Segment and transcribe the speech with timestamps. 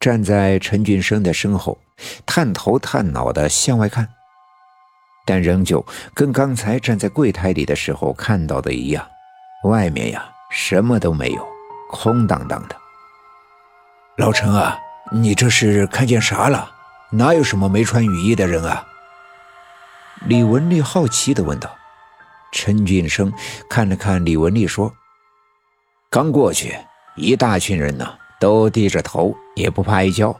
[0.00, 1.78] 站在陈俊生的身后，
[2.24, 4.08] 探头探脑的向外看，
[5.26, 5.84] 但仍旧
[6.14, 9.06] 跟刚才站在柜台里的时候看到的一样，
[9.64, 11.46] 外面呀什么都没有，
[11.90, 12.74] 空荡荡的。
[14.16, 14.78] 老陈啊，
[15.12, 16.70] 你这是看见啥了？
[17.12, 18.86] 哪有什么没穿雨衣的人啊？
[20.26, 21.70] 李文丽好奇的问道。
[22.52, 23.30] 陈俊生
[23.68, 24.92] 看了看李文丽，说
[26.10, 26.74] ：“刚过去，
[27.16, 30.34] 一大群人呢。”都低着头，也不怕一跤，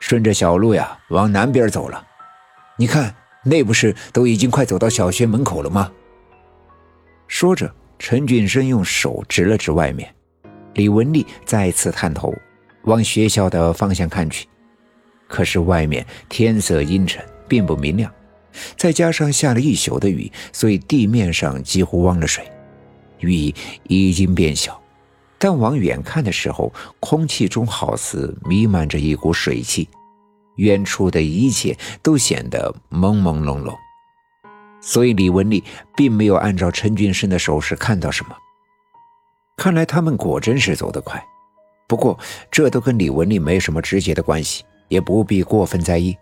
[0.00, 2.04] 顺着小路呀往南边走了。
[2.76, 5.92] 你看，那不是都已经快走到小学门口了吗？
[7.28, 10.12] 说着，陈俊生用手指了指外面。
[10.74, 12.34] 李文丽再次探头
[12.84, 14.48] 往学校的方向看去，
[15.28, 18.10] 可是外面天色阴沉，并不明亮，
[18.76, 22.50] 再加上下了一宿的雨，所以地面上几乎忘了水，
[23.20, 24.81] 雨已经变小。
[25.44, 29.88] 但往远看的时候，空气中好似弥漫着一股水汽，
[30.54, 33.74] 远处的一切都显得朦朦胧胧。
[34.80, 35.64] 所以李文丽
[35.96, 38.36] 并没有按照陈俊生的手势看到什么。
[39.56, 41.20] 看来他们果真是走得快，
[41.88, 42.16] 不过
[42.48, 46.16] 这都跟李文丽没什么直接的关系，也不必过分在意。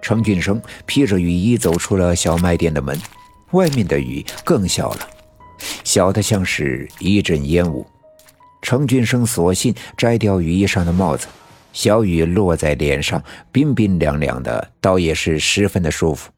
[0.00, 2.96] 陈俊生披着雨衣走出了小卖店的门，
[3.50, 5.08] 外面的雨更小了，
[5.82, 7.84] 小的像是一阵烟雾。
[8.60, 11.26] 程俊生索性摘掉雨衣上的帽子，
[11.72, 16.30] 小雨落在脸上，冰冰凉凉的，倒也是十分的舒服。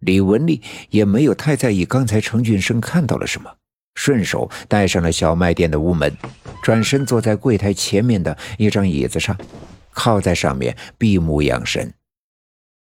[0.00, 3.50] 李文丽也没有太在意刚才程俊生看到了什么，
[3.94, 6.10] 顺手带上了小卖店的屋门，
[6.62, 9.36] 转身坐在柜台前面的一张椅子上，
[9.92, 11.92] 靠在上面闭目养神。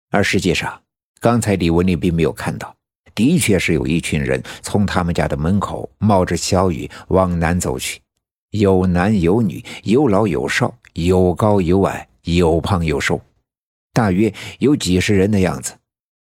[0.09, 0.81] 而实际上，
[1.19, 2.75] 刚才李文丽并没有看到，
[3.15, 8.02] 的确是有一群人从他们家的门口冒着小雨往南走去。
[8.53, 13.19] 有男有女，有老有少，有高有矮，有胖有瘦，
[13.93, 15.73] 大约有几十人的样子。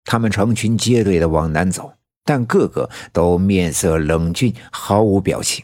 [0.06, 5.64] 他们成群结队的往南走，但个个都面色冷峻，毫无表情。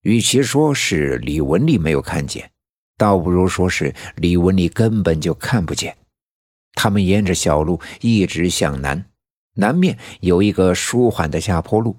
[0.00, 2.50] 与其说是李文丽没有看见，
[2.96, 5.94] 倒不如说是李文丽根本就看不见。
[6.72, 9.04] 他们沿着小路一直向南，
[9.56, 11.96] 南面有一个舒缓的下坡路，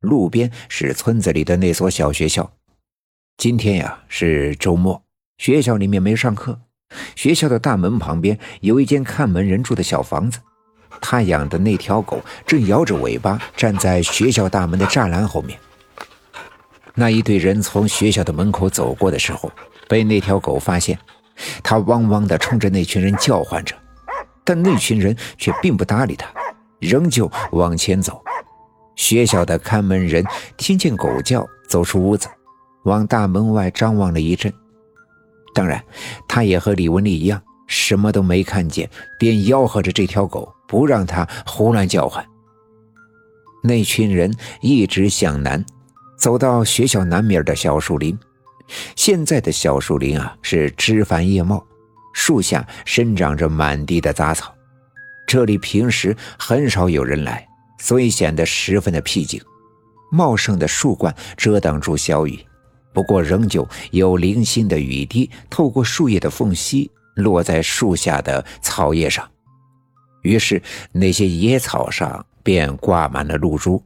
[0.00, 2.52] 路边是村子里的那所小学校。
[3.36, 5.02] 今天呀是周末，
[5.38, 6.60] 学校里面没上课。
[7.16, 10.38] 学校的大门旁边有一间看门人住的小房子，
[11.00, 15.58] 他养的那条狗正摇着尾巴站在学校大门的栅栏后面。
[16.94, 19.50] 那一队人从学校的门口走过的时候，
[19.88, 20.96] 被那条狗发现，
[21.64, 23.74] 它汪汪地冲着那群人叫唤着，
[24.44, 26.28] 但那群人却并不搭理它，
[26.78, 28.22] 仍旧往前走。
[28.94, 30.24] 学校的看门人
[30.56, 32.28] 听见狗叫，走出屋子。
[32.84, 34.52] 往大门外张望了一阵，
[35.54, 35.82] 当然，
[36.26, 38.88] 他也和李文丽一样，什么都没看见，
[39.18, 42.24] 便吆喝着这条狗，不让它胡乱叫唤。
[43.62, 45.64] 那群人一直向南，
[46.18, 48.18] 走到学校南面的小树林。
[48.96, 51.64] 现在的小树林啊，是枝繁叶茂，
[52.12, 54.52] 树下生长着满地的杂草。
[55.26, 57.46] 这里平时很少有人来，
[57.78, 59.40] 所以显得十分的僻静。
[60.10, 62.38] 茂盛的树冠遮挡住小雨。
[62.92, 69.30] 不过，仍旧有零星的雨滴透过树叶的缝隙落在树下的草叶上，
[70.22, 73.82] 于是那些野草上便挂满了露珠。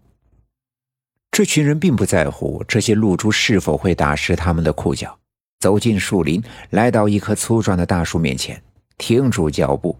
[1.31, 5.19] 这群人并不在乎这些露珠是否会打湿他们的裤脚，
[5.61, 8.62] 走进树林，来到一棵粗壮的大树面前，
[8.97, 9.99] 停住脚步。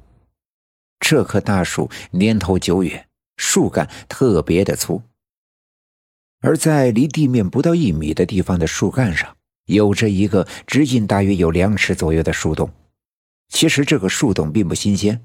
[0.99, 3.07] 这棵大树年头久远，
[3.37, 5.03] 树干特别的粗。
[6.41, 9.37] 而在离地面不到一米的地方的树干上，
[9.67, 12.71] 有着一个直径大约有两尺左右的树洞。
[13.49, 15.21] 其实这个树洞并不新鲜，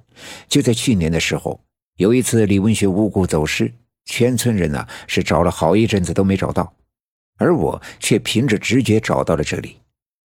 [0.47, 1.59] 就在去年的时候，
[1.97, 3.73] 有一次李文学无故走失，
[4.05, 6.73] 全村人呢是找了好一阵子都没找到，
[7.37, 9.77] 而我却凭着直觉找到了这里。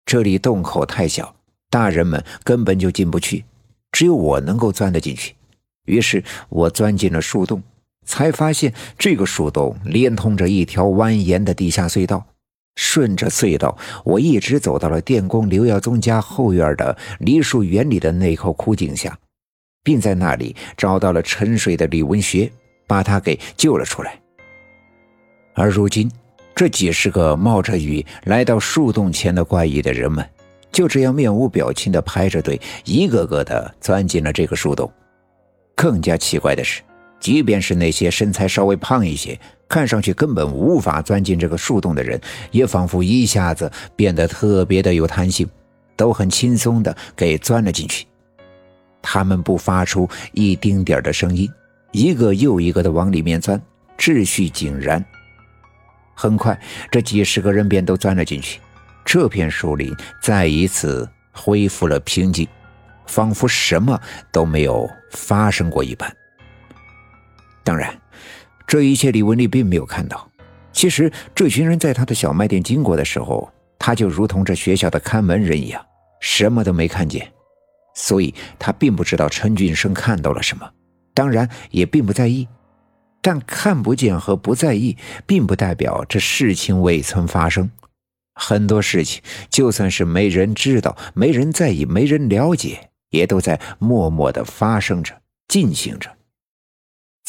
[0.07, 1.35] 这里洞口太小，
[1.69, 3.45] 大人们根本就进不去，
[3.93, 5.35] 只有我能够钻得进去。
[5.87, 7.63] 于是我钻进了树洞。
[8.11, 12.27] 才发现这个树洞连通着一条蜿蜒的地下隧道，
[12.75, 19.17] 顺着隧道，我一直走到了电工刘耀宗家后院的梨树园里的那口枯井下，
[19.85, 22.51] 并在那里找到了沉睡的李文学，
[22.89, 24.21] 把他给救了出来。
[25.55, 26.11] 而如今，
[26.53, 30.29] 这几十个冒着雨来到树洞前的怪异的人们，
[30.73, 34.93] 就这样面无表情地排着队，一个个的钻进了这个树洞。
[35.77, 36.83] 更加奇怪的是。
[37.21, 39.39] 即便是那些身材稍微胖一些、
[39.69, 42.21] 看上去根本无法钻进这个树洞的人，
[42.51, 45.49] 也仿佛一下子变得特别的有弹性，
[45.95, 48.07] 都很轻松的给钻了进去。
[49.03, 51.49] 他们不发出一丁点的声音，
[51.93, 53.61] 一个又一个的往里面钻，
[53.97, 55.05] 秩序井然。
[56.15, 56.59] 很快，
[56.91, 58.61] 这几十个人便都钻了进去，
[59.05, 62.47] 这片树林再一次恢复了平静，
[63.07, 63.99] 仿佛什么
[64.31, 66.15] 都没有发生过一般。
[67.63, 67.97] 当然，
[68.67, 70.29] 这一切李文丽并没有看到。
[70.73, 75.85] 其实，这群人在他的小卖店经过的时候，他就如同这学校的看门人一样，
[76.21, 77.31] 什么都没看见。
[77.95, 80.71] 所以他并不知道陈俊生看到了什么，
[81.13, 82.49] 当然也并不在意。
[83.21, 84.97] 但看不见和不在意，
[85.27, 87.71] 并不代表这事情未曾发生。
[88.35, 89.21] 很多事情，
[89.51, 96.11] 就算是没人知道、没人在意、没人了解，也都在默默的发生着、进行着。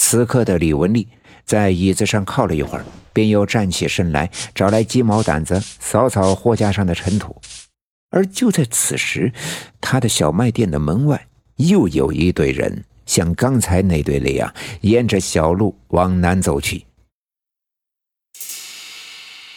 [0.03, 1.07] 此刻的李文丽
[1.45, 2.83] 在椅子上靠了一会儿，
[3.13, 7.39] 便又站起身来，找来鸡毛掸子扫扫货架上的尘土。
[8.09, 9.31] 而就在此时，
[9.79, 11.27] 他的小卖店的门外
[11.57, 14.51] 又有一队人，像刚才那队那样，
[14.81, 16.83] 沿着小路往南走去。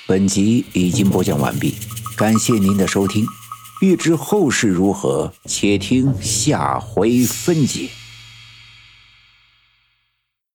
[0.07, 1.75] 本集已经播讲完毕，
[2.19, 3.27] 感谢您的收听。
[3.81, 7.89] 欲知后事如何，且听下回分解。